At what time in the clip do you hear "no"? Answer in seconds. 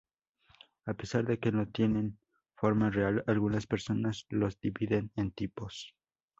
1.51-1.67